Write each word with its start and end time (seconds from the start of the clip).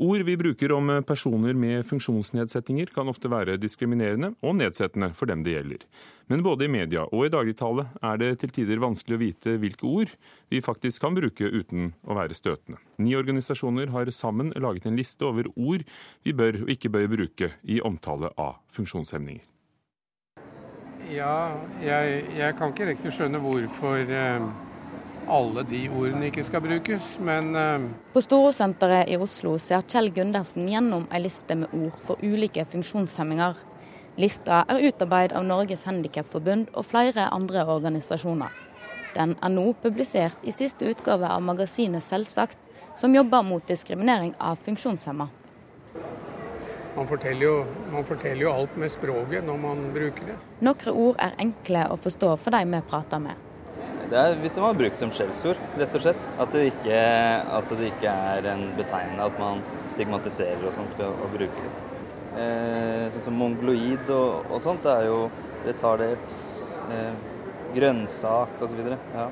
Ord 0.00 0.22
vi 0.24 0.36
bruker 0.36 0.72
om 0.72 0.88
personer 1.04 1.52
med 1.52 1.84
funksjonsnedsettinger 1.84 2.88
kan 2.94 3.10
ofte 3.12 3.28
være 3.28 3.58
diskriminerende 3.60 4.30
og 4.40 4.54
nedsettende 4.56 5.10
for 5.12 5.28
dem 5.28 5.42
det 5.44 5.52
gjelder. 5.52 5.82
Men 6.32 6.40
både 6.46 6.64
i 6.64 6.70
media 6.72 7.02
og 7.04 7.26
i 7.26 7.32
dagligtale 7.34 7.84
er 8.00 8.16
det 8.22 8.30
til 8.40 8.54
tider 8.56 8.80
vanskelig 8.80 9.18
å 9.18 9.20
vite 9.20 9.58
hvilke 9.60 9.84
ord 9.84 10.14
vi 10.48 10.62
faktisk 10.64 11.04
kan 11.04 11.18
bruke 11.18 11.44
uten 11.44 11.90
å 12.00 12.16
være 12.16 12.38
støtende. 12.38 12.80
Ni 12.96 13.12
organisasjoner 13.18 13.92
har 13.92 14.08
sammen 14.08 14.54
laget 14.56 14.88
en 14.88 14.96
liste 14.96 15.28
over 15.28 15.52
ord 15.52 15.84
vi 16.24 16.32
bør 16.32 16.62
og 16.62 16.72
ikke 16.72 16.94
bør 16.96 17.12
bruke 17.18 17.52
i 17.68 17.82
omtale 17.84 18.32
av 18.40 18.56
funksjonshemninger. 18.72 19.44
Ja, 21.12 21.52
jeg, 21.84 22.24
jeg 22.40 22.56
kan 22.56 22.72
ikke 22.72 22.88
riktig 22.94 23.12
skjønne 23.12 23.44
hvorfor 23.44 24.00
eh, 24.00 24.48
alle 25.30 25.62
de 25.68 25.80
ordene 25.88 26.28
ikke 26.28 26.44
skal 26.46 26.62
brukes, 26.64 27.16
men 27.24 27.54
eh, 27.56 27.88
På 28.12 28.22
Storosenteret 28.24 29.10
i 29.10 29.18
Oslo 29.20 29.56
ser 29.62 29.84
Kjell 29.86 30.10
Gundersen 30.14 30.68
gjennom 30.68 31.06
ei 31.14 31.22
liste 31.24 31.56
med 31.58 31.74
ord 31.76 31.98
for 32.06 32.22
ulike 32.22 32.66
funksjonshemminger. 32.72 33.58
Lista 34.20 34.64
er 34.68 34.82
utarbeidet 34.90 35.36
av 35.38 35.46
Norges 35.46 35.86
Handikapforbund 35.88 36.72
og 36.74 36.88
flere 36.90 37.28
andre 37.32 37.64
organisasjoner. 37.64 38.50
Den 39.14 39.36
er 39.42 39.52
nå 39.54 39.72
publisert 39.82 40.42
i 40.46 40.54
siste 40.54 40.86
utgave 40.90 41.30
av 41.30 41.42
magasinet 41.42 42.04
Selvsagt, 42.04 42.58
som 42.98 43.14
jobber 43.14 43.42
mot 43.46 43.66
diskriminering 43.66 44.34
av 44.38 44.58
funksjonshemma. 44.64 45.28
man 46.96 47.06
forteller, 47.06 47.46
jo, 47.46 47.64
man 47.92 48.04
forteller 48.04 48.42
jo 48.42 48.52
alt 48.52 48.76
med 48.76 48.92
språket 48.92 49.44
når 49.46 49.58
man 49.58 49.92
bruker 49.94 50.26
det. 50.26 50.36
Noen 50.60 50.90
ord 50.92 51.16
er 51.18 51.38
enkle 51.38 51.86
å 51.88 51.96
forstå 51.96 52.34
for 52.36 52.50
de 52.50 52.64
vi 52.66 52.82
prater 52.90 53.18
med. 53.18 53.49
Det 54.10 54.18
er 54.18 54.40
hvis 54.42 54.56
det 54.56 54.62
var 54.64 54.74
brukt 54.74 54.98
som 54.98 55.12
skjellsord, 55.14 55.58
rett 55.78 55.92
og 55.94 56.02
slett. 56.02 56.24
At 56.42 56.50
det, 56.50 56.64
ikke, 56.72 57.02
at 57.58 57.74
det 57.78 57.92
ikke 57.92 58.14
er 58.32 58.48
en 58.50 58.64
betegnende 58.74 59.28
at 59.30 59.36
man 59.38 59.60
stigmatiserer 59.92 60.64
og 60.66 60.74
sånt 60.74 60.96
ved 60.98 61.06
å, 61.06 61.12
å 61.14 61.28
bruke 61.30 61.66
det. 61.66 61.70
Eh, 62.40 63.04
sånn 63.14 63.24
som 63.28 63.38
mongoloid 63.38 64.10
og, 64.14 64.50
og 64.50 64.64
sånt, 64.64 64.82
det 64.82 64.96
er 64.96 65.06
jo 65.06 65.20
retardert, 65.66 66.34
eh, 66.94 67.22
grønnsak 67.76 68.62
osv. 68.66 68.80
Ja. 69.14 69.28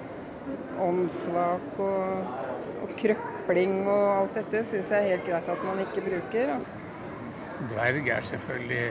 åndssvak 0.78 1.80
og, 1.82 2.36
og 2.84 2.92
krøpling 3.00 3.80
og 3.82 4.04
alt 4.12 4.38
dette 4.38 4.62
syns 4.66 4.92
jeg 4.94 5.04
er 5.08 5.16
helt 5.16 5.26
greit 5.26 5.50
at 5.50 5.64
man 5.66 5.82
ikke 5.82 6.04
bruker. 6.06 6.54
Dverg 7.72 8.12
er 8.14 8.28
selvfølgelig 8.30 8.84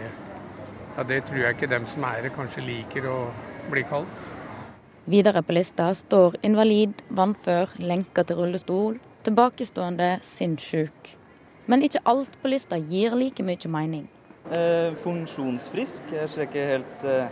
Ja, 0.97 1.03
det 1.08 1.21
tror 1.30 1.39
jeg 1.39 1.55
ikke 1.55 1.69
dem 1.71 1.85
som 1.88 2.03
er 2.09 2.25
det, 2.25 2.33
kanskje 2.35 2.65
liker 2.65 3.08
å 3.08 3.17
bli 3.71 3.83
kalt. 3.88 4.27
Videre 5.08 5.39
på 5.39 5.53
lista 5.55 5.86
står 5.95 6.33
invalid, 6.44 6.97
vannfør, 7.16 7.77
lenka 7.80 8.25
til 8.27 8.41
rullestol, 8.41 8.97
tilbakestående, 9.23 10.17
sinnssyk. 10.19 11.14
Men 11.72 11.86
ikke 11.86 12.02
alt 12.11 12.33
på 12.41 12.49
lista 12.52 12.75
gir 12.75 13.16
like 13.16 13.45
mye 13.47 13.69
mening. 13.72 14.09
Eh, 14.52 14.91
funksjonsfrisk, 14.99 16.11
jeg 16.11 16.33
ser 16.33 16.44
ikke 16.49 16.66
helt 16.73 17.05
eh, 17.08 17.30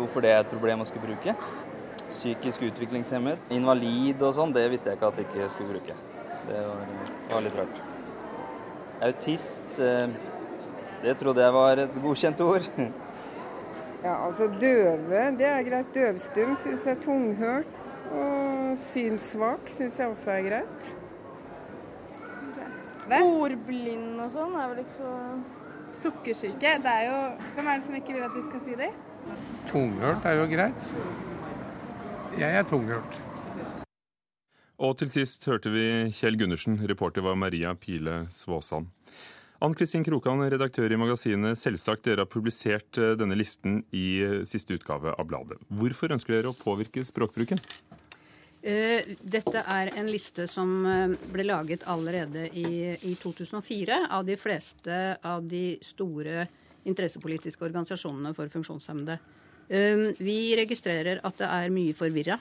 hvorfor 0.00 0.24
det 0.26 0.32
er 0.32 0.42
et 0.42 0.50
problem 0.50 0.82
å 0.82 0.86
skulle 0.88 1.12
bruke. 1.12 1.36
Psykisk 2.08 2.64
utviklingshemmet. 2.72 3.44
Invalid 3.54 4.24
og 4.26 4.34
sånn, 4.34 4.54
det 4.56 4.64
visste 4.72 4.90
jeg 4.90 4.98
ikke 4.98 5.12
at 5.12 5.20
jeg 5.22 5.28
ikke 5.28 5.46
skulle 5.54 5.76
bruke. 5.76 5.94
Det 6.48 6.64
var, 6.64 6.90
var 7.36 7.44
litt 7.46 7.60
rart. 7.60 7.78
Autist, 9.12 9.78
eh, 9.78 10.10
det 11.06 11.14
trodde 11.22 11.46
jeg 11.46 11.54
var 11.54 11.84
et 11.86 12.02
godkjent 12.02 12.44
ord. 12.48 12.66
Ja, 14.00 14.26
altså 14.26 14.46
Døve, 14.60 15.22
det 15.38 15.46
er 15.46 15.62
greit. 15.66 15.94
Døvstum 15.94 16.56
syns 16.56 16.86
jeg 16.86 16.96
er 16.96 17.02
tunghørt. 17.04 17.78
Og 18.10 18.78
synssvak 18.80 19.68
syns 19.70 19.98
jeg 20.00 20.08
også 20.08 20.30
er 20.30 20.46
greit. 20.48 20.90
Ordblind 23.10 24.20
og 24.22 24.30
sånn 24.30 24.54
er 24.54 24.70
vel 24.70 24.84
ikke 24.84 24.96
så 25.00 25.14
Sukkersyke. 26.00 26.76
Det 26.84 26.90
er 26.90 27.08
jo 27.08 27.16
Hvem 27.56 27.66
er 27.66 27.80
det 27.80 27.86
som 27.88 27.96
ikke 27.98 28.14
vil 28.14 28.26
at 28.26 28.36
vi 28.36 28.44
skal 28.46 28.62
si 28.66 28.76
det? 28.78 28.90
Tunghørt 29.70 30.28
er 30.30 30.38
jo 30.38 30.46
greit. 30.52 30.92
Jeg 32.38 32.56
er 32.56 32.68
tunghørt. 32.70 33.20
Og 34.80 34.94
til 34.96 35.10
sist 35.12 35.44
hørte 35.50 35.68
vi 35.74 35.84
Kjell 36.16 36.38
Gundersen, 36.40 36.78
reporter 36.88 37.26
var 37.26 37.34
Maria 37.36 37.74
Pile 37.76 38.22
Svåsand. 38.32 38.88
Ann 39.60 39.74
Kristin 39.76 40.04
Krokan, 40.06 40.40
redaktør 40.48 40.88
i 40.88 40.96
magasinet 40.96 41.58
Selvsagt, 41.60 42.06
dere 42.06 42.24
har 42.24 42.28
publisert 42.32 42.96
eh, 42.96 43.10
denne 43.20 43.36
listen 43.36 43.82
i 43.92 44.04
eh, 44.24 44.36
siste 44.48 44.72
utgave 44.78 45.12
av 45.12 45.26
bladet. 45.28 45.58
Hvorfor 45.76 46.14
ønsker 46.16 46.32
dere 46.32 46.52
å 46.54 46.56
påvirke 46.56 47.02
språkbruken? 47.04 47.60
Eh, 48.64 49.10
Dette 49.20 49.60
er 49.60 49.90
en 50.00 50.08
liste 50.08 50.46
som 50.48 50.72
ble 51.28 51.44
laget 51.44 51.84
allerede 51.92 52.46
i, 52.56 52.94
i 53.04 53.12
2004 53.20 54.00
av 54.08 54.24
de 54.24 54.38
fleste 54.40 54.96
av 55.28 55.44
de 55.44 55.76
store 55.84 56.48
interessepolitiske 56.88 57.68
organisasjonene 57.68 58.32
for 58.32 58.48
funksjonshemmede. 58.48 59.18
Vi 59.70 60.38
registrerer 60.58 61.20
at 61.22 61.36
det 61.38 61.46
er 61.46 61.70
mye 61.70 61.92
forvirra 61.94 62.40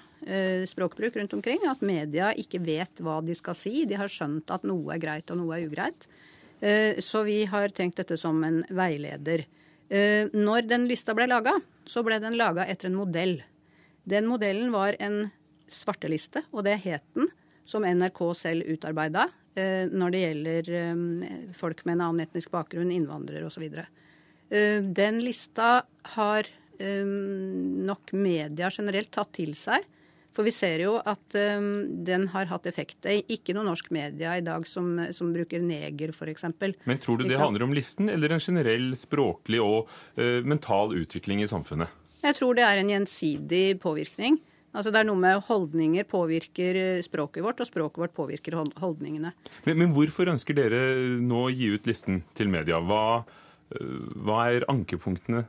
språkbruk 0.66 1.20
rundt 1.20 1.36
omkring. 1.36 1.68
At 1.70 1.84
media 1.86 2.32
ikke 2.32 2.64
vet 2.64 3.04
hva 3.06 3.20
de 3.22 3.36
skal 3.38 3.60
si. 3.60 3.84
De 3.86 4.00
har 4.00 4.10
skjønt 4.10 4.50
at 4.56 4.66
noe 4.66 4.96
er 4.96 5.04
greit 5.04 5.30
og 5.30 5.44
noe 5.44 5.60
er 5.60 5.68
ugreit. 5.68 6.08
Eh, 6.62 7.00
Så 7.00 7.24
vi 7.24 7.46
har 7.46 7.70
tenkt 7.70 7.98
dette 7.98 8.18
som 8.18 8.44
en 8.44 8.64
veileder. 8.70 9.46
Eh, 9.90 10.28
Når 10.34 10.68
den 10.68 10.88
lista 10.88 11.14
ble 11.14 11.28
laga, 11.28 11.60
så 11.86 12.04
ble 12.04 12.20
den 12.20 12.38
laga 12.38 12.66
etter 12.66 12.88
en 12.88 12.96
modell. 12.96 13.42
Den 14.06 14.28
modellen 14.28 14.72
var 14.72 14.96
en 15.00 15.32
svarteliste, 15.68 16.44
og 16.52 16.64
det 16.66 16.80
het 16.84 17.04
den, 17.16 17.30
som 17.66 17.84
NRK 17.84 18.34
selv 18.36 18.66
utarbeida 18.66 19.30
eh, 19.56 19.86
når 19.86 20.12
det 20.12 20.22
gjelder 20.24 20.70
folk 21.54 21.86
med 21.86 21.94
en 21.94 22.02
annen 22.02 22.26
etnisk 22.26 22.50
bakgrunn, 22.52 22.92
innvandrere 22.92 23.46
osv. 23.46 23.70
Den 24.50 25.20
lista 25.22 25.84
har 26.16 26.48
nok 26.80 28.14
media 28.14 28.70
generelt 28.74 29.12
tatt 29.12 29.34
til 29.34 29.54
seg. 29.54 29.86
For 30.36 30.46
vi 30.46 30.54
ser 30.54 30.84
jo 30.84 30.98
at 31.10 31.36
um, 31.58 32.04
den 32.06 32.28
har 32.34 32.50
hatt 32.52 32.68
effekt. 32.70 33.00
Det 33.04 33.16
er 33.16 33.34
ikke 33.34 33.56
noe 33.58 33.66
norsk 33.68 33.90
media 33.96 34.36
i 34.38 34.44
dag 34.46 34.68
som, 34.70 34.92
som 35.16 35.32
bruker 35.34 35.64
neger, 35.64 36.14
f.eks. 36.14 36.46
Men 36.86 37.02
tror 37.02 37.20
du 37.20 37.26
det 37.26 37.40
handler 37.42 37.66
om 37.66 37.74
listen, 37.76 38.12
eller 38.14 38.36
en 38.36 38.44
generell 38.44 38.92
språklig 39.00 39.62
og 39.64 39.90
uh, 40.20 40.40
mental 40.46 40.94
utvikling 41.00 41.42
i 41.44 41.50
samfunnet? 41.50 41.90
Jeg 42.20 42.38
tror 42.38 42.58
det 42.58 42.68
er 42.68 42.82
en 42.82 42.94
gjensidig 42.94 43.80
påvirkning. 43.82 44.38
Altså 44.70 44.92
Det 44.94 45.02
er 45.02 45.08
noe 45.10 45.18
med 45.18 45.42
holdninger 45.48 46.06
påvirker 46.06 46.78
eh, 46.78 47.02
språket 47.02 47.42
vårt, 47.42 47.62
og 47.64 47.66
språket 47.66 48.04
vårt 48.04 48.14
påvirker 48.14 48.54
holdningene. 48.78 49.32
Men, 49.66 49.80
men 49.82 49.96
hvorfor 49.96 50.30
ønsker 50.30 50.54
dere 50.54 50.82
nå 51.24 51.46
å 51.48 51.50
gi 51.50 51.72
ut 51.74 51.90
listen 51.90 52.22
til 52.38 52.52
media? 52.54 52.78
Hva, 52.78 53.24
hva 53.74 54.44
er 54.52 54.68
ankepunktene? 54.70 55.48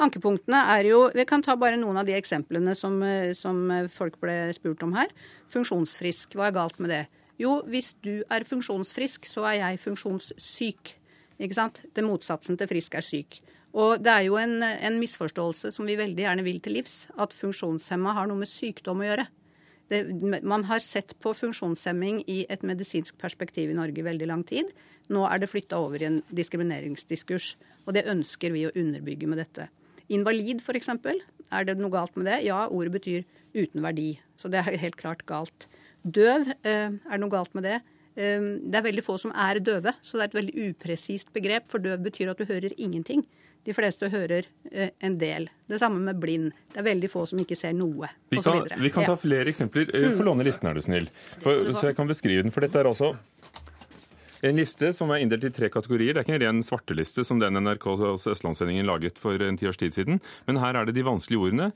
Ankepunktene 0.00 0.62
er 0.78 0.88
jo 0.88 1.00
Vi 1.12 1.26
kan 1.28 1.42
ta 1.44 1.56
bare 1.60 1.76
noen 1.76 1.98
av 2.00 2.06
de 2.08 2.16
eksemplene 2.16 2.74
som, 2.76 3.02
eh, 3.02 3.32
som 3.36 3.68
folk 3.92 4.18
ble 4.20 4.52
spurt 4.56 4.82
om 4.82 4.94
her. 4.96 5.12
Funksjonsfrisk, 5.52 6.34
hva 6.34 6.48
er 6.48 6.56
galt 6.56 6.80
med 6.80 6.90
det? 6.90 7.06
Jo, 7.40 7.62
hvis 7.64 7.94
du 8.04 8.22
er 8.30 8.44
funksjonsfrisk, 8.44 9.24
så 9.24 9.46
er 9.48 9.60
jeg 9.60 9.80
funksjonssyk. 9.80 10.94
Ikke 11.40 11.56
sant? 11.56 11.80
Det 11.94 12.04
motsatsen 12.04 12.58
til 12.60 12.68
frisk 12.68 12.94
er 12.94 13.04
syk. 13.04 13.40
Og 13.72 14.02
det 14.02 14.10
er 14.12 14.26
jo 14.26 14.36
en, 14.36 14.62
en 14.62 14.98
misforståelse 15.00 15.70
som 15.72 15.86
vi 15.86 15.96
veldig 15.96 16.24
gjerne 16.26 16.44
vil 16.44 16.58
til 16.60 16.76
livs, 16.76 17.06
at 17.16 17.36
funksjonshemma 17.36 18.12
har 18.16 18.28
noe 18.28 18.42
med 18.42 18.50
sykdom 18.50 19.00
å 19.00 19.06
gjøre. 19.06 19.26
Det, 19.90 20.04
man 20.46 20.66
har 20.68 20.82
sett 20.84 21.16
på 21.22 21.32
funksjonshemming 21.34 22.22
i 22.30 22.44
et 22.50 22.62
medisinsk 22.66 23.16
perspektiv 23.18 23.72
i 23.72 23.78
Norge 23.78 24.02
i 24.02 24.06
veldig 24.06 24.28
lang 24.30 24.44
tid. 24.46 24.70
Nå 25.10 25.24
er 25.26 25.40
det 25.40 25.50
flytta 25.50 25.80
over 25.82 26.02
i 26.02 26.08
en 26.10 26.20
diskrimineringsdiskurs, 26.34 27.54
og 27.86 27.96
det 27.96 28.06
ønsker 28.10 28.54
vi 28.54 28.68
å 28.68 28.74
underbygge 28.74 29.30
med 29.30 29.40
dette. 29.42 29.70
Invalid, 30.10 30.60
f.eks. 30.64 30.90
Er 31.50 31.64
det 31.66 31.76
noe 31.80 31.90
galt 31.94 32.16
med 32.18 32.26
det? 32.30 32.40
Ja, 32.46 32.64
ordet 32.70 32.92
betyr 32.98 33.24
uten 33.54 33.82
verdi. 33.82 34.12
Så 34.38 34.50
det 34.52 34.60
er 34.62 34.78
helt 34.78 34.98
klart 35.00 35.24
galt. 35.26 35.66
Døv, 36.06 36.48
eh, 36.64 36.88
er 36.90 37.10
det 37.16 37.20
noe 37.22 37.32
galt 37.32 37.54
med 37.54 37.66
det? 37.66 37.80
Eh, 38.16 38.40
Det 38.70 38.74
er 38.80 38.86
veldig 38.86 39.04
få 39.06 39.18
som 39.18 39.32
er 39.34 39.60
døve, 39.60 39.92
så 40.02 40.18
det 40.18 40.22
er 40.22 40.30
et 40.30 40.38
veldig 40.40 40.70
upresist 40.70 41.32
begrep. 41.34 41.66
For 41.68 41.78
døv 41.82 42.02
betyr 42.06 42.30
at 42.30 42.38
du 42.38 42.44
hører 42.46 42.72
ingenting. 42.78 43.24
De 43.66 43.74
fleste 43.76 44.08
hører 44.08 44.46
eh, 44.72 44.88
en 45.04 45.18
del. 45.20 45.48
Det 45.68 45.78
samme 45.82 46.00
med 46.00 46.16
blind. 46.20 46.52
Det 46.72 46.80
er 46.80 46.86
veldig 46.86 47.10
få 47.12 47.26
som 47.28 47.38
ikke 47.42 47.56
ser 47.58 47.74
noe. 47.76 48.08
Vi 48.32 48.40
kan, 48.40 48.62
vi 48.80 48.88
kan 48.94 49.04
ta 49.04 49.16
flere 49.20 49.50
eksempler. 49.52 49.90
Eh, 49.94 50.14
Få 50.16 50.24
låne 50.24 50.46
listen, 50.46 50.70
er 50.70 50.74
du 50.74 50.80
snill. 50.80 51.10
For, 51.44 51.68
så 51.76 51.90
jeg 51.90 51.96
kan 51.98 52.08
beskrive 52.08 52.42
den. 52.46 52.50
For 52.54 52.64
dette 52.64 52.80
er 52.80 52.88
altså 52.88 53.12
en 54.42 54.56
liste 54.56 54.92
som 54.96 55.10
er 55.12 55.22
inndelt 55.24 55.44
i 55.44 55.52
tre 55.54 55.68
kategorier. 55.72 56.14
Det 56.14 56.22
er 56.22 56.26
ikke 56.28 56.36
en 56.38 56.44
ren 56.46 56.62
svarteliste 56.66 57.24
som 57.26 57.40
den 57.42 57.58
NRK 57.60 57.86
altså 57.92 58.32
Østlandssendingen 58.34 58.88
laget 58.88 59.18
for 59.20 59.40
en 59.44 59.58
ti 59.60 59.68
års 59.68 59.80
tid 59.80 59.96
siden. 59.96 60.20
Men 60.48 60.60
her 60.62 60.78
er 60.80 60.88
det 60.88 60.96
de 60.96 61.04
vanskelige 61.06 61.42
ordene. 61.50 61.70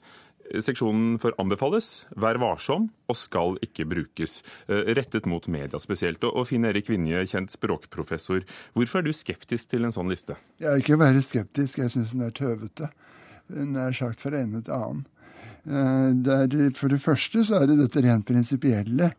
Seksjonen 0.44 1.14
for 1.22 1.32
anbefales, 1.40 2.04
vær 2.20 2.36
varsom 2.36 2.90
og 3.08 3.16
skal 3.16 3.56
ikke 3.64 3.86
brukes. 3.88 4.42
eh, 4.68 4.92
Rettet 4.96 5.24
mot 5.24 5.46
media 5.48 5.80
spesielt. 5.80 6.24
Og 6.24 6.48
Finn 6.50 6.66
Erik 6.68 6.90
Vinje, 6.92 7.22
kjent 7.30 7.54
språkprofessor. 7.54 8.44
Hvorfor 8.76 9.00
er 9.00 9.08
du 9.08 9.12
skeptisk 9.16 9.70
til 9.72 9.84
en 9.88 9.94
sånn 9.96 10.12
liste? 10.12 10.36
Jeg 10.60 10.68
er 10.68 10.84
ikke 10.84 11.00
bare 11.00 11.24
skeptisk, 11.24 11.78
jeg 11.80 11.94
syns 11.94 12.12
den 12.12 12.26
er 12.28 12.36
tøvete. 12.36 12.90
Den 13.48 13.76
er 13.76 13.96
sagt 13.96 14.20
fra 14.20 14.36
ene 14.40 14.60
til 14.64 14.76
annen. 14.76 15.06
Der, 15.64 16.44
er, 16.44 16.70
for 16.76 16.92
det 16.92 17.00
første 17.00 17.40
så 17.48 17.62
er 17.62 17.70
det 17.70 17.78
dette 17.80 18.02
rent 18.04 18.26
prinsipielle. 18.28 19.14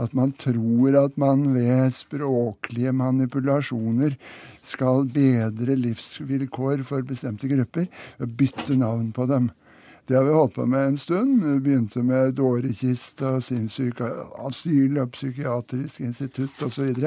At 0.00 0.14
man 0.16 0.32
tror 0.40 0.96
at 0.96 1.18
man 1.20 1.44
ved 1.54 1.92
språklige 1.92 2.92
manipulasjoner 2.96 4.16
skal 4.64 5.04
bedre 5.12 5.76
livsvilkår 5.76 6.84
for 6.88 7.04
bestemte 7.06 7.50
grupper 7.50 7.88
ved 8.16 8.26
å 8.26 8.36
bytte 8.40 8.78
navn 8.80 9.10
på 9.16 9.28
dem. 9.28 9.50
Det 10.10 10.16
har 10.16 10.24
vi 10.24 10.32
holdt 10.32 10.54
på 10.54 10.64
med 10.66 10.86
en 10.86 10.96
stund. 10.98 11.44
Vi 11.44 11.60
begynte 11.60 12.00
med 12.02 12.32
dårekiste 12.34 13.28
og 13.36 13.44
sinnssyke 13.46 14.08
asyl 14.42 14.96
og 14.98 15.12
psykiatrisk 15.14 16.00
institutt 16.02 16.64
osv. 16.66 16.98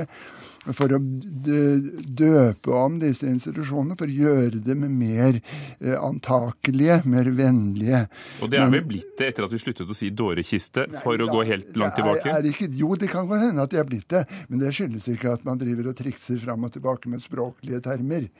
For 0.70 0.96
å 0.96 1.02
døpe 1.02 2.72
om 2.80 2.96
disse 3.02 3.28
institusjonene, 3.28 4.00
for 4.00 4.08
å 4.08 4.16
gjøre 4.22 4.64
dem 4.64 4.88
mer 4.96 5.42
eh, 5.42 5.98
antakelige, 6.00 7.02
mer 7.04 7.28
vennlige. 7.36 8.06
Og 8.40 8.56
det 8.56 8.64
er 8.64 8.72
vel 8.72 8.88
blitt 8.94 9.12
det 9.20 9.34
etter 9.34 9.50
at 9.50 9.58
vi 9.58 9.60
sluttet 9.66 9.92
å 9.92 10.00
si 10.00 10.14
dårekiste, 10.24 10.88
for 11.04 11.20
å 11.20 11.28
gå 11.28 11.44
helt 11.52 11.76
langt 11.76 12.00
tilbake? 12.00 12.30
Er, 12.32 12.40
er 12.40 12.52
ikke, 12.56 12.72
jo, 12.72 12.96
det 12.96 13.12
kan 13.12 13.28
godt 13.28 13.50
hende 13.50 13.68
at 13.68 13.76
det 13.76 13.84
er 13.84 13.92
blitt 13.92 14.08
det, 14.16 14.24
men 14.48 14.64
det 14.64 14.72
skyldes 14.80 15.12
ikke 15.12 15.36
at 15.36 15.44
man 15.44 15.60
driver 15.60 15.92
og 15.92 16.00
trikser 16.00 16.40
fram 16.48 16.64
og 16.64 16.78
tilbake 16.80 17.12
med 17.12 17.28
språklige 17.28 17.84
termer. 17.84 18.32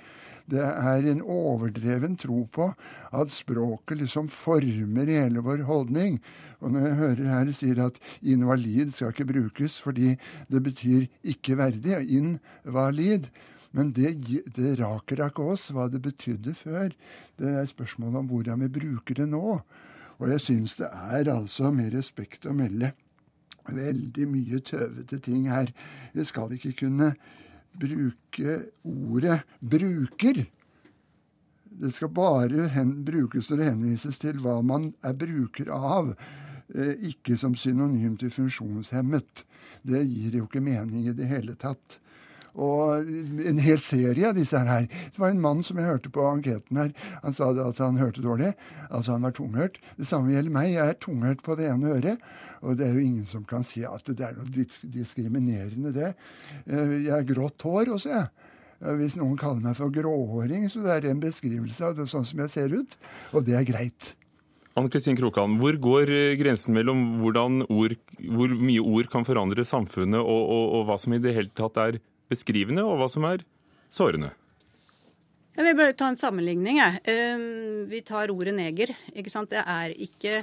Det 0.49 0.59
er 0.63 1.05
en 1.07 1.21
overdreven 1.23 2.17
tro 2.19 2.43
på 2.51 2.69
at 3.15 3.31
språket 3.31 4.01
liksom 4.01 4.27
former 4.31 5.07
hele 5.07 5.43
vår 5.45 5.63
holdning. 5.69 6.19
Og 6.59 6.73
når 6.73 6.87
jeg 6.87 6.99
hører 6.99 7.31
her 7.31 7.53
sier 7.55 7.81
at 7.85 7.99
invalid 8.21 8.91
skal 8.95 9.13
ikke 9.13 9.29
brukes 9.31 9.79
fordi 9.83 10.15
det 10.51 10.63
betyr 10.63 11.07
ikke 11.23 11.57
verdig, 11.59 11.99
invalid, 12.19 13.29
men 13.73 13.89
det, 13.95 14.13
det 14.53 14.75
raker 14.79 15.23
ikke 15.25 15.47
oss 15.55 15.71
hva 15.73 15.87
det 15.89 16.03
betydde 16.03 16.53
før. 16.57 16.91
Det 17.39 17.55
er 17.57 17.69
spørsmålet 17.69 18.21
om 18.21 18.29
hvordan 18.29 18.61
vi 18.65 18.73
bruker 18.75 19.23
det 19.23 19.31
nå. 19.31 19.57
Og 20.19 20.29
jeg 20.29 20.43
syns 20.43 20.77
det 20.77 20.91
er 20.91 21.31
altså 21.31 21.71
med 21.73 21.95
respekt 21.95 22.45
å 22.45 22.53
melde 22.55 22.93
veldig 23.63 24.27
mye 24.29 24.59
tøvete 24.65 25.19
ting 25.23 25.47
her. 25.51 25.71
Vi 26.13 26.25
skal 26.27 26.53
ikke 26.53 26.75
kunne 26.83 27.13
bruke 27.79 28.59
ordet 28.83 29.43
'bruker'. 29.61 30.45
Det 31.73 31.91
skal 31.91 32.09
bare 32.13 32.67
hen, 32.69 33.03
brukes 33.05 33.49
når 33.49 33.57
det 33.57 33.69
henvises 33.71 34.19
til 34.21 34.37
hva 34.43 34.61
man 34.61 34.91
er 35.03 35.13
bruker 35.17 35.71
av, 35.73 36.13
eh, 36.75 36.93
ikke 37.09 37.37
som 37.37 37.55
synonym 37.55 38.17
til 38.17 38.29
funksjonshemmet. 38.29 39.43
Det 39.81 40.03
gir 40.05 40.37
jo 40.37 40.45
ikke 40.45 40.61
mening 40.61 41.07
i 41.07 41.17
det 41.17 41.27
hele 41.27 41.55
tatt. 41.55 41.99
Og 42.53 43.09
en 43.50 43.61
hel 43.65 43.81
serie 43.81 44.29
av 44.29 44.38
disse 44.38 44.59
her. 44.59 44.85
Det 44.85 45.21
var 45.21 45.33
en 45.33 45.41
mann 45.41 45.63
som 45.65 45.79
jeg 45.79 45.89
hørte 45.89 46.11
på 46.13 46.25
anketen 46.29 46.77
her. 46.77 46.94
Han 47.23 47.33
sa 47.33 47.50
at 47.65 47.81
han 47.81 47.97
hørte 47.97 48.21
dårlig. 48.21 48.53
Altså 48.89 49.15
han 49.15 49.25
var 49.25 49.33
tunghørt. 49.33 49.79
Det 49.97 50.07
samme 50.09 50.35
gjelder 50.35 50.53
meg. 50.53 50.73
Jeg 50.75 50.94
er 50.94 51.00
tunghørt 51.01 51.41
på 51.45 51.57
det 51.57 51.71
ene 51.71 51.95
øret. 51.97 52.23
Og 52.63 52.77
det 52.79 52.88
er 52.88 52.95
jo 52.95 53.03
ingen 53.03 53.27
som 53.27 53.44
kan 53.47 53.65
si 53.67 53.83
at 53.88 54.07
det 54.07 54.23
er 54.23 54.38
noe 54.38 54.67
diskriminerende, 54.94 55.91
det. 55.95 56.13
Eh, 56.63 56.97
jeg 57.09 57.11
har 57.11 57.27
grått 57.27 57.65
hår 57.65 57.95
også, 57.97 58.13
jeg. 58.13 58.50
Hvis 59.00 59.15
noen 59.15 59.38
kaller 59.39 59.63
meg 59.63 59.77
for 59.79 59.91
gråhåring, 59.95 60.65
så 60.71 60.81
det 60.83 60.97
er 60.97 61.05
en 61.11 61.21
beskrivelse 61.23 61.88
av 61.88 61.95
det 61.95 62.09
sånn 62.11 62.25
som 62.27 62.41
jeg 62.44 62.51
ser 62.51 62.73
ut. 62.75 62.97
Og 63.31 63.45
det 63.47 63.55
er 63.55 63.67
greit. 63.67 64.13
Anne 64.73 64.89
Kristin 64.89 65.17
Krokan, 65.17 65.59
hvor 65.61 65.75
går 65.77 66.09
eh, 66.09 66.35
grensen 66.39 66.73
mellom 66.73 67.21
ord, 67.21 67.94
hvor 68.33 68.55
mye 68.57 68.81
ord 68.81 69.11
kan 69.11 69.27
forandre 69.27 69.65
samfunnet, 69.67 70.19
og, 70.19 70.41
og, 70.55 70.65
og 70.79 70.88
hva 70.88 70.97
som 71.01 71.13
i 71.13 71.21
det 71.21 71.35
hele 71.35 71.53
tatt 71.53 71.77
er 71.81 72.00
beskrivende, 72.33 72.83
og 72.85 72.97
hva 73.00 73.09
som 73.12 73.30
er 73.30 73.45
sårende? 73.94 74.33
Jeg 75.53 75.69
vil 75.69 75.77
bare 75.77 75.94
ta 75.94 76.09
en 76.09 76.18
sammenligning. 76.18 76.81
Jeg. 76.81 77.00
Vi 77.85 78.00
tar 78.01 78.31
ordet 78.33 78.56
neger. 78.57 78.89
ikke 79.13 79.30
sant? 79.30 79.51
Det 79.53 79.62
er 79.62 79.94
ikke 80.01 80.39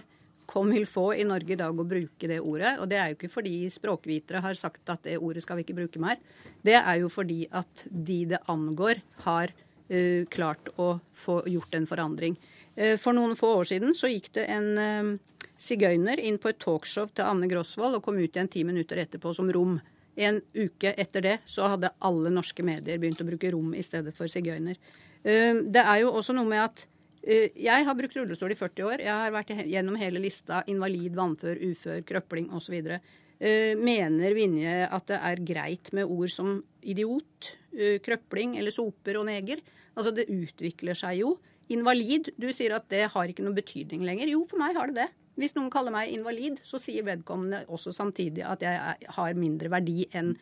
comme 0.51 0.77
il 0.77 0.87
faut 0.87 1.15
i 1.15 1.25
Norge 1.25 1.55
i 1.55 1.59
dag 1.59 1.79
å 1.79 1.87
bruke 1.87 2.29
det 2.29 2.41
ordet. 2.43 2.75
Og 2.83 2.91
det 2.91 2.99
er 2.99 3.11
jo 3.11 3.19
ikke 3.19 3.33
fordi 3.33 3.55
språkvitere 3.71 4.43
har 4.43 4.59
sagt 4.59 4.91
at 4.91 5.05
det 5.07 5.19
ordet 5.23 5.45
skal 5.45 5.61
vi 5.61 5.67
ikke 5.67 5.79
bruke 5.79 6.03
mer. 6.03 6.19
Det 6.67 6.75
er 6.81 6.97
jo 7.01 7.11
fordi 7.13 7.45
at 7.55 7.87
de 7.91 8.19
det 8.33 8.43
angår, 8.51 9.03
har 9.27 9.55
uh, 9.55 10.27
klart 10.33 10.73
å 10.77 10.97
få 11.15 11.41
gjort 11.51 11.79
en 11.79 11.87
forandring. 11.87 12.39
Uh, 12.75 12.97
for 12.99 13.17
noen 13.17 13.37
få 13.39 13.55
år 13.61 13.71
siden 13.71 13.95
så 13.97 14.11
gikk 14.11 14.33
det 14.41 14.49
en 14.51 14.69
uh, 14.75 15.47
sigøyner 15.61 16.19
inn 16.19 16.41
på 16.43 16.51
et 16.51 16.61
talkshow 16.63 17.13
til 17.15 17.29
Anne 17.29 17.49
Grosvold 17.51 18.01
og 18.01 18.05
kom 18.05 18.19
ut 18.19 18.35
igjen 18.35 18.51
ti 18.51 18.67
minutter 18.67 19.05
etterpå 19.05 19.35
som 19.37 19.51
rom. 19.55 19.79
En 20.21 20.41
uke 20.53 20.93
etter 21.01 21.25
det 21.25 21.37
så 21.49 21.71
hadde 21.73 21.93
alle 22.05 22.33
norske 22.33 22.65
medier 22.67 23.01
begynt 23.01 23.23
å 23.23 23.29
bruke 23.29 23.53
rom 23.55 23.73
i 23.77 23.85
stedet 23.85 24.13
for 24.17 24.31
sigøyner. 24.31 24.77
Det 25.21 25.83
er 25.83 25.99
jo 26.01 26.13
også 26.17 26.33
noe 26.37 26.49
med 26.49 26.63
at 26.63 26.83
eh, 27.21 27.51
jeg 27.61 27.85
har 27.85 27.97
brukt 27.97 28.15
rullestol 28.17 28.55
i 28.55 28.57
40 28.57 28.87
år. 28.89 29.03
Jeg 29.05 29.13
har 29.13 29.35
vært 29.35 29.53
gjennom 29.69 29.99
hele 30.01 30.23
lista 30.23 30.63
invalid, 30.71 31.13
vannfør, 31.17 31.61
ufør, 31.71 32.01
krøpling 32.09 32.49
osv. 32.57 32.79
Eh, 32.87 33.75
mener 33.77 34.37
Vinje 34.37 34.87
at 34.89 35.13
det 35.13 35.21
er 35.29 35.45
greit 35.53 35.93
med 35.97 36.09
ord 36.09 36.33
som 36.33 36.59
idiot, 36.81 37.55
krøpling 38.03 38.57
eller 38.59 38.75
soper 38.75 39.21
og 39.21 39.29
neger? 39.29 39.61
Altså, 39.95 40.11
det 40.15 40.31
utvikler 40.33 40.97
seg 40.99 41.21
jo. 41.21 41.37
Invalid, 41.71 42.33
du 42.41 42.49
sier 42.55 42.75
at 42.75 42.89
det 42.91 43.05
har 43.13 43.31
ikke 43.31 43.45
noen 43.45 43.59
betydning 43.59 44.03
lenger. 44.07 44.33
Jo, 44.33 44.43
for 44.49 44.59
meg 44.59 44.79
har 44.79 44.91
det 44.91 45.05
det. 45.05 45.09
Hvis 45.39 45.55
noen 45.57 45.71
kaller 45.73 45.95
meg 45.95 46.11
invalid, 46.13 46.59
så 46.67 46.81
sier 46.83 47.05
vedkommende 47.07 47.63
også 47.73 47.93
samtidig 47.97 48.43
at 48.45 48.65
jeg 48.65 49.11
har 49.15 49.37
mindre 49.39 49.71
verdi 49.73 50.03
enn 50.11 50.35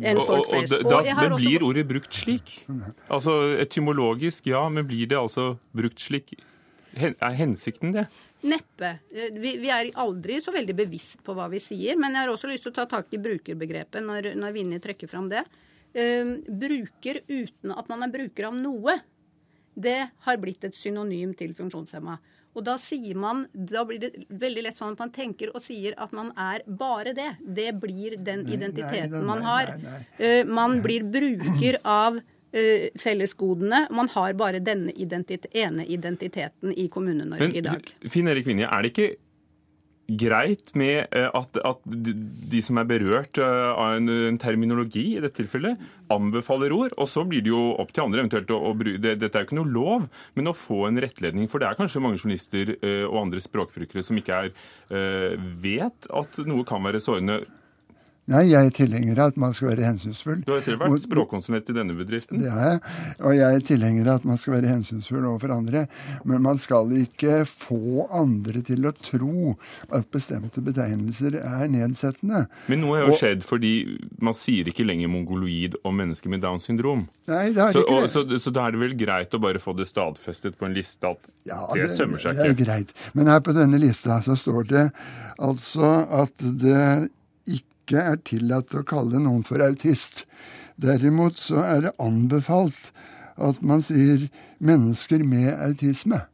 en 0.00 0.20
folk 0.22 0.48
flest. 0.52 0.76
Og, 0.78 0.86
og, 0.86 0.92
og 0.92 1.08
da, 1.08 1.16
men 1.18 1.34
blir 1.36 1.64
ordet 1.66 1.86
brukt 1.88 2.14
slik? 2.14 2.52
Altså 3.12 3.34
Etymologisk, 3.60 4.46
ja, 4.52 4.62
men 4.72 4.86
blir 4.88 5.10
det 5.10 5.18
altså 5.18 5.56
brukt 5.76 6.00
slik? 6.00 6.36
Er 6.96 7.34
hensikten 7.36 7.92
det? 7.92 8.06
Neppe. 8.48 8.94
Vi, 9.12 9.56
vi, 9.60 9.68
er 9.68 9.90
aldri 10.00 10.38
så 10.40 10.54
veldig 10.54 10.76
bevisst 10.78 11.20
på 11.26 11.34
hva 11.36 11.50
vi 11.52 11.60
sier. 11.60 11.98
Men 12.00 12.14
jeg 12.14 12.24
har 12.24 12.32
også 12.32 12.48
lyst 12.48 12.64
til 12.64 12.72
å 12.72 12.78
ta 12.78 12.86
tak 12.88 13.12
i 13.12 13.20
brukerbegrepet 13.20 14.04
når, 14.04 14.30
når 14.38 14.54
Vinje 14.56 14.80
trekker 14.86 15.10
fram 15.10 15.28
det. 15.32 15.44
Uh, 15.96 16.38
bruker 16.48 17.20
uten 17.28 17.74
at 17.76 17.92
man 17.92 18.06
er 18.06 18.12
bruker 18.14 18.48
av 18.48 18.56
noe, 18.56 18.96
det 19.76 19.98
har 20.24 20.40
blitt 20.40 20.64
et 20.64 20.76
synonym 20.76 21.34
til 21.36 21.52
funksjonshemma. 21.56 22.16
Og 22.56 22.64
da 22.64 22.78
sier 22.80 23.18
man, 23.20 23.44
da 23.52 23.84
blir 23.84 24.00
det 24.00 24.12
veldig 24.28 24.64
lett 24.64 24.78
sånn 24.80 24.94
at 24.96 25.02
man 25.04 25.12
tenker 25.12 25.52
og 25.52 25.60
sier 25.64 25.96
at 26.00 26.14
man 26.16 26.32
er 26.40 26.64
bare 26.66 27.12
det. 27.16 27.34
Det 27.40 27.68
blir 27.82 28.16
den 28.16 28.46
identiteten 28.48 29.12
nei, 29.12 29.20
nei, 29.20 29.20
nei, 29.20 29.28
man 29.28 29.44
har. 29.44 29.74
Uh, 30.16 30.40
man 30.48 30.80
blir 30.84 31.04
bruker 31.04 31.78
av 31.98 32.16
uh, 32.20 32.86
fellesgodene. 33.02 33.84
Man 33.92 34.08
har 34.16 34.38
bare 34.40 34.62
denne 34.64 34.94
identitet, 34.96 35.50
ene 35.52 35.84
identiteten 35.84 36.72
i 36.72 36.88
Kommune-Norge 36.92 37.52
i 37.52 37.64
dag. 37.66 37.92
Finn 38.08 38.32
Erik 38.32 38.48
Vinje, 38.48 38.70
er 38.72 38.86
det 38.86 38.94
ikke 38.94 39.10
greit 40.06 40.70
med 40.78 41.06
eh, 41.10 41.26
at, 41.34 41.58
at, 41.66 41.82
de 41.86 42.60
som 42.62 42.78
er 42.78 42.88
berørt 42.88 43.40
eh, 43.42 43.70
av 43.72 43.96
en, 43.98 44.10
en, 44.28 44.38
terminologi, 44.40 45.04
i 45.16 45.22
dette 45.22 45.40
tilfellet, 45.40 45.82
anbefaler 46.12 46.74
ord. 46.76 46.94
Og 47.00 47.10
så 47.10 47.26
blir 47.28 47.42
det 47.44 47.52
jo 47.52 47.62
opp 47.74 47.92
til 47.94 48.06
andre 48.06 48.22
eventuelt 48.22 48.52
å, 48.54 48.60
å 48.70 48.72
det, 48.78 49.16
Dette 49.20 49.32
er 49.32 49.44
jo 49.44 49.50
ikke 49.50 49.60
noe 49.60 49.74
lov, 49.74 50.08
men 50.38 50.52
å 50.52 50.56
få 50.56 50.84
en 50.88 51.02
rettledning. 51.02 51.50
For 51.50 51.62
det 51.62 51.70
er 51.70 51.78
kanskje 51.80 52.02
mange 52.04 52.20
journalister 52.20 52.76
uh, 52.76 53.04
og 53.08 53.20
andre 53.26 53.42
språkbrukere 53.42 54.04
som 54.06 54.18
ikke 54.20 54.42
er, 54.46 54.56
vet 55.62 56.06
at 56.14 56.38
noe 56.46 56.64
kan 56.66 56.84
være 56.84 57.00
sårende 57.02 57.40
Nei, 58.26 58.42
jeg 58.50 58.58
er 58.58 58.72
tilhenger 58.74 59.20
av 59.22 59.30
at 59.30 59.36
man 59.38 59.52
skal 59.54 59.68
være 59.70 59.84
hensynsfull. 59.86 60.40
Du 60.42 60.50
har 60.50 60.62
selv 60.64 60.80
vært 60.82 61.04
språkkonsulent 61.04 61.68
i 61.70 61.74
denne 61.76 61.94
bedriften. 61.94 62.40
Det 62.42 62.50
har 62.50 62.72
jeg. 62.72 62.80
Og 63.20 63.36
jeg 63.38 63.58
er 63.58 63.66
tilhenger 63.68 64.08
av 64.10 64.18
at 64.18 64.26
man 64.26 64.40
skal 64.42 64.56
være 64.56 64.72
hensynsfull 64.72 65.28
overfor 65.28 65.54
andre. 65.54 65.84
Men 66.26 66.42
man 66.42 66.58
skal 66.58 66.90
ikke 66.98 67.44
få 67.46 68.08
andre 68.10 68.64
til 68.66 68.88
å 68.90 68.92
tro 68.98 69.54
at 69.94 70.10
bestemte 70.10 70.64
betegnelser 70.66 71.38
er 71.38 71.70
nedsettende. 71.70 72.48
Men 72.66 72.82
noe 72.82 72.98
har 72.98 73.06
jo 73.06 73.14
og, 73.14 73.20
skjedd 73.20 73.46
fordi 73.46 73.72
man 74.18 74.34
sier 74.34 74.72
ikke 74.72 74.88
lenger 74.88 75.12
mongoloid 75.12 75.78
om 75.86 75.94
mennesker 76.02 76.32
med 76.32 76.42
Downs 76.42 76.66
syndrom. 76.66 77.06
Nei, 77.30 77.52
det 77.54 77.62
har 77.62 77.74
så, 77.74 77.84
ikke 77.86 78.00
og, 78.00 78.10
så, 78.10 78.26
så, 78.42 78.54
da 78.54 78.66
er 78.66 78.74
det 78.74 78.82
vel 78.82 78.98
greit 78.98 79.38
å 79.38 79.42
bare 79.42 79.62
få 79.62 79.74
det 79.78 79.86
stadfestet 79.86 80.58
på 80.58 80.66
en 80.66 80.74
liste 80.74 81.14
at 81.14 81.30
ja, 81.46 81.62
det, 81.74 81.86
det 81.86 81.94
sømmer 81.94 82.22
seg 82.22 82.34
ikke? 82.34 82.42
Ja, 82.42 82.50
Det 82.50 82.54
er 82.54 82.64
greit. 82.64 82.94
Men 83.14 83.30
her 83.30 83.42
på 83.46 83.54
denne 83.54 83.78
lista 83.82 84.18
så 84.26 84.34
står 84.38 84.66
det 84.70 84.88
altså 85.42 85.94
at 86.24 86.42
det 86.42 86.82
ikke 87.86 88.02
er 88.02 88.18
tillatt 88.26 88.74
å 88.74 88.82
kalle 88.82 89.20
noen 89.22 89.44
for 89.46 89.62
autist. 89.62 90.24
Derimot 90.76 91.38
så 91.38 91.62
er 91.62 91.84
det 91.86 91.94
anbefalt 92.02 92.90
at 93.38 93.62
man 93.62 93.84
sier 93.84 94.26
mennesker 94.58 95.22
med 95.22 95.52
autisme. 95.54 96.24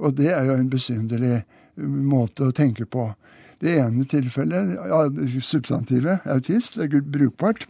Og 0.00 0.16
det 0.16 0.32
er 0.32 0.48
jo 0.48 0.56
en 0.56 0.72
besynderlig 0.72 1.42
måte 1.76 2.48
å 2.48 2.56
tenke 2.56 2.86
på. 2.88 3.10
Det 3.60 3.76
ene 3.80 4.04
tilfellet, 4.08 4.76
substantivet 5.44 6.24
autist, 6.28 6.76
er 6.80 6.88
brukbart. 7.00 7.66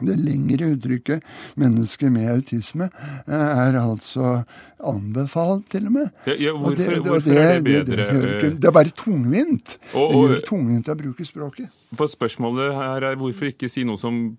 Det 0.00 0.16
lengre 0.20 0.72
uttrykket 0.74 1.22
'mennesker 1.56 2.10
med 2.12 2.28
autisme' 2.28 2.90
er 3.26 3.78
altså 3.80 4.42
anbefalt, 4.84 5.70
til 5.70 5.86
og 5.86 5.92
med. 5.92 6.08
Ja, 6.26 6.34
ja, 6.38 6.52
hvorfor, 6.52 6.70
og 6.70 6.76
det, 6.76 6.98
hvorfor 7.06 7.30
det, 7.30 7.42
er 7.42 7.54
det 7.54 7.64
bedre? 7.64 8.40
Det, 8.40 8.62
det, 8.62 8.64
er 8.64 8.70
bare 8.70 8.92
tungvint. 8.96 9.78
Og, 9.94 10.14
og, 10.14 10.28
det 10.28 10.36
gjør 10.36 10.46
tungvint 10.46 10.88
å 10.88 10.94
bruke 10.94 11.24
språket. 11.24 11.68
For 11.94 12.06
Spørsmålet 12.06 12.74
her 12.74 13.08
er 13.10 13.16
hvorfor 13.16 13.48
ikke 13.48 13.70
si 13.72 13.86
noe 13.88 13.96
som 13.96 14.36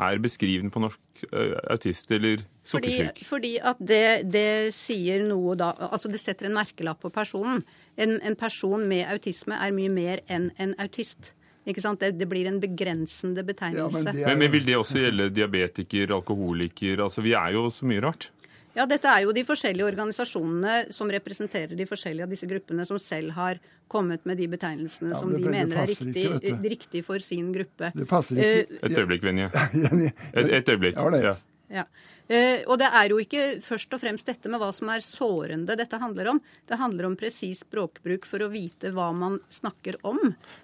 er 0.00 0.20
beskrivende 0.22 0.72
på 0.72 0.80
norsk 0.80 1.24
autist 1.70 2.12
eller 2.16 2.40
sukkersyk? 2.64 3.20
Fordi, 3.20 3.24
fordi 3.28 3.52
at 3.72 3.82
det, 3.84 4.32
det, 4.32 4.74
sier 4.74 5.24
noe 5.28 5.56
da 5.60 5.74
Altså 5.90 6.08
det 6.08 6.22
setter 6.22 6.48
en 6.48 6.56
merkelapp 6.56 7.02
på 7.02 7.12
personen. 7.12 7.62
En, 8.00 8.16
en 8.24 8.36
person 8.36 8.86
med 8.88 9.04
autisme 9.12 9.58
er 9.60 9.76
mye 9.76 9.92
mer 9.92 10.24
enn 10.28 10.50
en 10.58 10.74
autist. 10.80 11.34
Ikke 11.68 11.82
sant? 11.84 12.00
Det, 12.00 12.14
det 12.16 12.28
blir 12.28 12.48
en 12.48 12.60
begrensende 12.62 13.44
betegnelse. 13.44 14.00
Ja, 14.00 14.12
men 14.12 14.12
er... 14.14 14.28
Men, 14.32 14.44
men 14.44 14.52
vil 14.54 14.64
det 14.66 14.76
også 14.80 15.02
gjelde 15.02 15.30
diabetiker, 15.36 16.14
alkoholiker? 16.16 17.02
Altså, 17.04 17.24
Vi 17.24 17.34
er 17.36 17.56
jo 17.56 17.66
så 17.74 17.88
mye 17.88 18.04
rart. 18.04 18.30
Ja, 18.76 18.86
dette 18.86 19.10
er 19.10 19.24
jo 19.24 19.32
de 19.34 19.42
forskjellige 19.44 19.86
organisasjonene 19.88 20.92
som 20.94 21.10
representerer 21.10 21.74
de 21.76 21.86
forskjellige 21.90 22.28
av 22.28 22.30
disse 22.32 22.46
gruppene, 22.48 22.86
som 22.86 23.00
selv 23.02 23.34
har 23.34 23.58
kommet 23.90 24.22
med 24.28 24.38
de 24.38 24.46
betegnelsene 24.52 25.10
Ja, 25.10 25.18
som 25.18 25.32
men 25.32 25.42
de 25.42 25.50
mener 25.50 25.82
er 25.82 25.90
riktig, 25.90 26.26
ikke, 26.38 26.70
riktig 26.76 27.02
for 27.04 27.22
sin 27.24 27.50
gruppe. 27.52 27.90
Det 27.96 28.06
passer 28.08 28.38
ikke. 28.38 28.78
Et 28.86 29.00
øyeblikk, 29.02 29.26
Vinje. 29.26 29.50
Et, 30.38 30.54
et 30.60 30.70
øyeblikk. 30.70 30.94
Ja, 30.96 31.10
det. 31.10 31.22
Ja. 31.26 31.34
Ja. 31.80 31.84
Eh, 32.30 32.62
og 32.70 32.78
det 32.78 32.86
er 32.94 33.10
jo 33.10 33.18
ikke 33.18 33.44
først 33.64 33.96
og 33.96 34.00
fremst 34.04 34.28
dette 34.28 34.50
med 34.50 34.60
hva 34.62 34.68
som 34.74 34.90
er 34.92 35.02
sårende 35.02 35.74
dette 35.78 35.98
handler 35.98 36.30
om. 36.36 36.40
Det 36.68 36.78
handler 36.78 37.08
om 37.08 37.16
presis 37.18 37.64
språkbruk 37.64 38.28
for 38.28 38.44
å 38.44 38.50
vite 38.52 38.92
hva 38.94 39.08
man 39.10 39.40
snakker 39.50 39.98
om. 40.06 40.20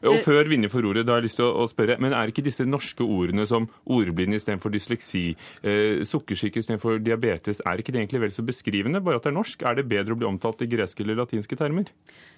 Og 0.06 0.14
Eh, 0.14 0.22
før 0.22 0.46
Vinje 0.46 0.70
får 0.70 0.86
ordet, 0.86 1.06
da 1.06 1.16
har 1.16 1.24
jeg 1.24 1.30
lyst 1.30 1.40
til 1.42 1.50
å, 1.50 1.66
spørre, 1.66 1.98
men 1.98 2.14
er 2.14 2.30
ikke 2.30 2.46
disse 2.46 2.62
norske 2.62 3.02
ordene 3.02 3.48
som 3.50 3.66
ordblind 3.84 4.38
istedenfor 4.38 4.70
dysleksi, 4.70 5.34
eh, 5.66 6.06
sukkersyke 6.06 6.62
istedenfor 6.62 7.02
diabetes, 7.02 7.60
er 7.66 7.82
ikke 7.82 7.90
det 7.90 8.04
egentlig 8.04 8.22
vel 8.28 8.30
så 8.30 8.46
beskrivende, 8.46 9.02
bare 9.02 9.16
at 9.16 9.26
det 9.26 9.34
er 9.34 9.40
norsk? 9.42 9.62
Er 9.66 9.74
det 9.74 9.88
bedre 9.90 10.14
å 10.14 10.18
bli 10.18 10.30
omtalt 10.30 10.62
i 10.62 10.70
greske 10.70 11.02
eller 11.02 11.18
latinske 11.18 11.58
termer? 11.58 11.90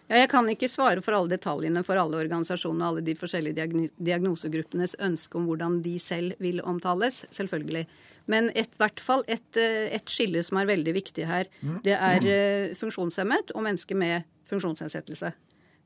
Ja, 0.08 0.22
jeg 0.22 0.30
kan 0.30 0.48
ikke 0.48 0.70
svare 0.72 1.02
for 1.04 1.12
alle 1.12 1.36
detaljene 1.36 1.84
for 1.84 2.00
alle 2.00 2.16
organisasjonene 2.16 2.80
og 2.80 2.88
alle 2.94 3.04
de 3.04 3.14
forskjellige 3.14 3.90
diagnosegruppenes 4.00 4.96
ønske 5.04 5.36
om 5.36 5.44
hvordan 5.44 5.82
de 5.84 5.98
selv 6.00 6.32
vil 6.40 6.62
omtales, 6.64 7.26
selvfølgelig. 7.28 7.84
Men 8.28 8.50
et, 8.56 8.74
hvert 8.80 9.00
fall 9.00 9.17
et, 9.26 9.56
eh, 9.56 9.88
et 9.96 10.12
skille 10.12 10.42
som 10.46 10.60
er 10.60 10.70
veldig 10.70 10.94
viktig 10.94 11.26
her, 11.26 11.50
det 11.84 11.96
er 11.96 12.26
eh, 12.28 12.74
funksjonshemmet 12.78 13.54
og 13.54 13.64
mennesker 13.66 13.98
med 13.98 14.28
funksjonsnedsettelse. 14.48 15.32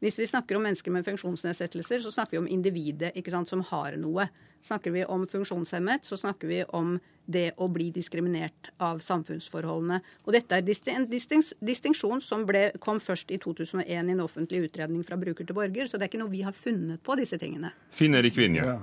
Hvis 0.02 0.18
vi 0.18 0.26
snakker 0.26 0.58
om 0.58 0.64
mennesker 0.66 0.90
med 0.90 1.06
funksjonsnedsettelser, 1.06 2.00
så 2.02 2.10
snakker 2.10 2.34
vi 2.34 2.40
om 2.40 2.48
individet 2.50 3.12
ikke 3.14 3.30
sant, 3.30 3.48
som 3.48 3.60
har 3.68 3.94
noe. 4.02 4.26
Snakker 4.62 4.90
vi 4.90 5.04
om 5.06 5.28
funksjonshemmet, 5.30 6.02
så 6.06 6.18
snakker 6.18 6.50
vi 6.50 6.58
om 6.74 6.96
det 7.30 7.52
å 7.54 7.68
bli 7.70 7.92
diskriminert 7.94 8.72
av 8.82 8.98
samfunnsforholdene. 8.98 10.00
Og 10.26 10.34
dette 10.34 10.58
er 10.58 10.96
en 10.96 11.06
distinksjon 11.06 12.22
som 12.22 12.42
ble, 12.48 12.64
kom 12.82 12.98
først 13.02 13.30
i 13.30 13.38
2001 13.42 13.86
i 13.86 14.16
en 14.16 14.24
offentlig 14.24 14.64
utredning 14.66 15.06
fra 15.06 15.18
bruker 15.22 15.46
til 15.46 15.54
borger, 15.54 15.86
så 15.86 16.00
det 16.00 16.08
er 16.08 16.10
ikke 16.10 16.24
noe 16.24 16.34
vi 16.34 16.42
har 16.42 16.56
funnet 16.56 17.02
på, 17.06 17.14
disse 17.22 17.38
tingene. 17.38 17.70
Finn 17.94 18.18
Erik 18.18 18.34
Vinje. 18.38 18.66
Ja. 18.66 18.80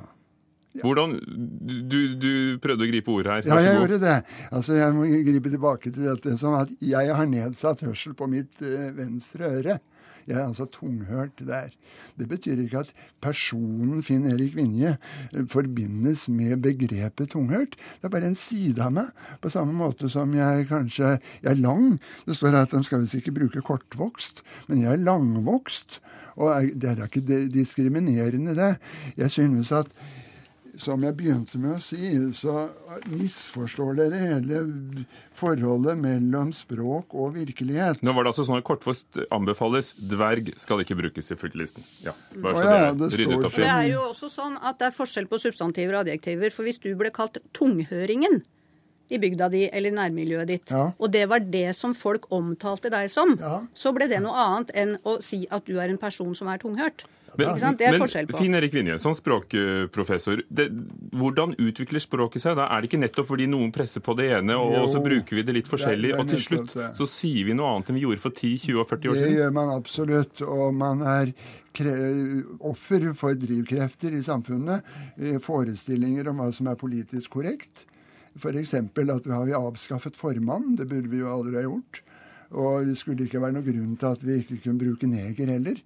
Hvordan, 0.77 1.15
du, 1.89 1.99
du 2.21 2.31
prøvde 2.61 2.85
å 2.85 2.89
gripe 2.91 3.11
ordet 3.11 3.39
her. 3.39 3.47
Ja, 3.49 3.61
jeg 3.65 3.77
gjorde 3.79 4.01
det. 4.03 4.17
Altså, 4.53 4.75
Jeg 4.77 4.93
må 4.93 5.07
gripe 5.25 5.49
tilbake 5.49 5.89
til 5.89 6.05
dette 6.05 6.35
som 6.37 6.57
at 6.59 6.73
jeg 6.77 7.15
har 7.15 7.29
nedsatt 7.29 7.81
hørsel 7.87 8.13
på 8.17 8.29
mitt 8.29 8.61
eh, 8.61 8.91
venstre 8.97 9.49
øre. 9.59 9.79
Jeg 10.29 10.37
er 10.37 10.45
altså 10.45 10.67
tunghørt 10.69 11.41
der. 11.41 11.71
Det 12.19 12.27
betyr 12.29 12.59
ikke 12.61 12.83
at 12.83 12.91
personen 13.23 14.03
Finn 14.05 14.27
Erik 14.29 14.53
Vinje 14.57 14.91
eh, 14.93 15.47
forbindes 15.49 16.27
med 16.29 16.61
begrepet 16.61 17.33
tunghørt. 17.33 17.73
Det 17.97 18.05
er 18.05 18.13
bare 18.13 18.29
en 18.29 18.37
side 18.37 18.83
av 18.85 18.93
meg. 18.93 19.09
På 19.41 19.49
samme 19.49 19.73
måte 19.73 20.09
som 20.11 20.35
jeg 20.37 20.69
kanskje 20.69 21.15
Jeg 21.41 21.49
er 21.49 21.63
lang. 21.63 21.97
Det 22.27 22.37
står 22.37 22.61
at 22.61 22.77
de 22.77 22.83
skal 22.85 23.01
visst 23.01 23.17
ikke 23.17 23.33
bruke 23.39 23.65
kortvokst, 23.65 24.43
men 24.69 24.83
jeg 24.85 24.93
er 24.93 25.03
langvokst. 25.07 25.97
Og 26.39 26.69
det 26.77 26.93
er 26.93 27.01
da 27.01 27.09
ikke 27.09 27.25
diskriminerende, 27.51 28.53
det. 28.55 28.75
Jeg 29.17 29.31
synes 29.33 29.73
at 29.75 29.89
som 30.81 31.01
jeg 31.03 31.15
begynte 31.19 31.59
med 31.61 31.75
å 31.77 31.81
si, 31.83 31.99
så 32.33 32.69
misforstår 33.11 33.97
dere 33.99 34.19
hele 34.21 34.61
forholdet 35.37 35.97
mellom 35.99 36.51
språk 36.55 37.13
og 37.15 37.33
virkelighet. 37.37 38.01
Nå 38.05 38.13
var 38.15 38.25
det 38.25 38.33
altså 38.33 38.45
sånn 38.47 38.59
at 38.59 38.67
kortfost 38.67 39.19
anbefales. 39.35 39.93
Dverg 39.99 40.53
skal 40.59 40.83
ikke 40.83 40.97
brukes 40.99 41.31
i 41.31 41.37
flyttelisten. 41.39 41.85
Ja, 42.05 42.13
bare 42.35 42.55
så 42.55 42.63
ja, 42.63 42.69
det 42.71 42.79
er 42.79 43.01
det 43.01 43.19
ryddet 43.23 43.49
opp 43.49 43.57
Det 43.59 43.67
er 43.71 43.89
jo 43.93 44.05
også 44.09 44.31
sånn 44.33 44.57
at 44.61 44.79
det 44.81 44.89
er 44.89 44.95
forskjell 44.97 45.27
på 45.31 45.41
substantiver 45.41 45.99
og 45.99 46.07
adjektiver. 46.07 46.51
For 46.55 46.67
hvis 46.67 46.81
du 46.83 46.89
ble 46.99 47.11
kalt 47.15 47.37
tunghøringen 47.57 48.41
i 49.09 49.17
bygda 49.17 49.47
di 49.49 49.63
eller 49.73 49.89
nærmiljøet 49.95 50.47
ditt, 50.51 50.69
Ja. 50.69 50.91
og 50.99 51.11
det 51.11 51.23
var 51.29 51.39
det 51.41 51.75
som 51.75 51.95
folk 51.97 52.27
omtalte 52.31 52.91
deg 52.93 53.09
som, 53.09 53.37
Ja. 53.39 53.61
så 53.73 53.91
ble 53.95 54.07
det 54.07 54.21
noe 54.21 54.35
annet 54.37 54.69
enn 54.75 54.97
å 55.03 55.21
si 55.23 55.47
at 55.49 55.65
du 55.65 55.79
er 55.79 55.89
en 55.89 55.97
person 55.97 56.35
som 56.35 56.47
er 56.47 56.59
tunghørt. 56.59 57.05
Men, 57.37 57.47
Ikke 57.49 57.59
sant? 57.59 57.77
Det 57.77 57.87
er 57.87 57.91
men 57.91 58.01
forskjell 58.01 58.27
på. 58.27 58.37
Finn 58.39 58.55
Erik 58.55 58.73
Vinje, 58.73 58.99
som 58.99 59.13
språkprofessor, 59.13 60.41
det, 60.49 60.69
hvordan 61.13 61.55
utvikler 61.57 61.99
språket 62.03 62.41
seg? 62.41 62.55
da? 62.55 62.65
Er 62.75 62.81
det 62.81 62.89
ikke 62.89 62.99
nettopp 63.03 63.27
fordi 63.27 63.47
noen 63.47 63.71
presser 63.71 64.01
på 64.01 64.15
det 64.17 64.31
ene, 64.39 64.55
og, 64.57 64.73
Jo. 64.73 64.83
og 64.83 64.89
så 64.95 65.01
bruker 65.03 65.35
vi 65.35 65.43
det 65.43 65.53
litt 65.55 65.67
forskjellig, 65.67 66.09
Det 66.09 66.13
er- 66.13 66.17
det 66.17 66.19
er 66.19 66.23
og 66.23 66.27
til 66.29 66.39
slutt 66.39 66.73
det. 66.73 66.89
så 66.97 67.07
sier 67.07 67.45
vi 67.45 67.53
noe 67.53 67.67
annet 67.75 67.89
enn 67.89 67.95
vi 67.95 68.01
gjorde 68.01 68.19
for 68.19 68.29
10, 68.31 68.57
20 68.57 68.79
og 68.79 68.87
40 68.89 69.09
år 69.09 69.13
Det 69.13 69.23
siden? 69.23 69.37
gjør 69.37 69.53
man 69.53 69.69
absolutt. 69.77 70.41
Og 70.41 70.73
man 70.73 71.01
er 71.01 71.33
kre 71.73 72.43
offer 72.61 73.13
for 73.13 73.33
drivkrefter 73.35 74.11
i 74.17 74.21
samfunnet. 74.25 74.81
Forestillinger 75.41 76.27
om 76.29 76.37
hva 76.41 76.51
som 76.53 76.67
er 76.67 76.75
politisk 76.75 77.29
korrekt. 77.29 77.85
F.eks. 78.37 78.73
at 78.73 78.95
vi 78.95 79.31
har 79.31 79.47
avskaffet 79.59 80.15
formann. 80.15 80.75
Det 80.77 80.87
burde 80.87 81.09
vi 81.09 81.17
jo 81.19 81.27
aldri 81.27 81.55
ha 81.55 81.63
gjort. 81.69 82.01
Og 82.57 82.87
det 82.87 82.95
skulle 82.97 83.27
ikke 83.27 83.41
være 83.43 83.53
noen 83.53 83.65
grunn 83.67 83.97
til 84.01 84.09
at 84.09 84.23
vi 84.25 84.39
ikke 84.41 84.57
kunne 84.63 84.81
bruke 84.81 85.09
neger 85.09 85.51
heller. 85.53 85.77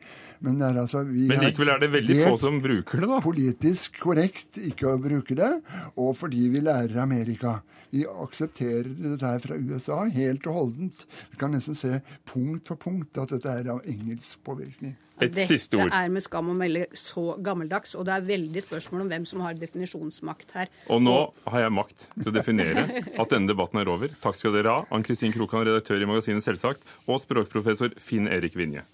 Men, 0.44 0.58
det 0.60 0.70
er 0.70 0.80
altså, 0.84 1.04
vi 1.08 1.28
Men 1.28 1.44
likevel 1.44 1.74
er 1.74 1.84
det 1.84 1.92
veldig 1.92 2.18
få 2.22 2.38
som 2.40 2.62
bruker 2.64 3.04
det, 3.04 3.10
da. 3.12 3.20
politisk 3.24 4.00
korrekt 4.04 4.60
ikke 4.60 4.94
å 4.94 4.98
bruke 5.02 5.36
det, 5.40 5.52
og 6.00 6.16
fordi 6.20 6.48
vi 6.54 6.64
lærer 6.64 7.04
Amerika. 7.04 7.58
Vi 7.94 8.08
aksepterer 8.10 8.90
dette 8.90 9.28
her 9.28 9.44
fra 9.44 9.60
USA 9.60 10.00
helt 10.16 10.48
og 10.50 10.60
holdent. 10.60 11.04
Vi 11.32 11.40
kan 11.40 11.54
nesten 11.54 11.78
se 11.78 12.00
punkt 12.32 12.72
for 12.72 12.80
punkt 12.80 13.20
at 13.22 13.36
dette 13.36 13.60
er 13.60 13.70
av 13.76 13.84
engelsk 13.86 14.40
påvirkning. 14.48 14.96
Et 15.22 15.36
siste 15.46 15.78
ord. 15.78 15.92
Dette 15.92 16.00
er 16.06 16.14
med 16.14 16.26
skam 16.26 16.50
å 16.50 16.56
melde 16.58 16.88
så 16.98 17.36
gammeldags, 17.44 17.94
og 18.00 18.08
det 18.08 18.16
er 18.16 18.26
veldig 18.28 18.64
spørsmål 18.66 19.06
om 19.06 19.12
hvem 19.12 19.28
som 19.30 19.44
har 19.46 19.60
definisjonsmakt 19.60 20.56
her. 20.58 20.72
Og 20.90 21.04
nå 21.06 21.18
har 21.54 21.66
jeg 21.66 21.76
makt 21.78 22.08
til 22.18 22.32
å 22.32 22.36
definere 22.36 22.88
at 23.22 23.36
denne 23.36 23.52
debatten 23.52 23.84
er 23.84 23.94
over. 23.94 24.12
Takk 24.24 24.40
skal 24.40 24.58
dere 24.58 24.74
ha, 24.74 24.88
Ann 24.94 25.06
Kristin 25.06 25.36
Krokan, 25.36 25.68
redaktør 25.68 26.02
i 26.02 26.10
magasinet 26.10 26.46
Selvsagt, 26.46 26.84
og 27.06 27.22
språkprofessor 27.24 27.96
Finn 28.02 28.30
Erik 28.32 28.58
Vinje. 28.58 28.88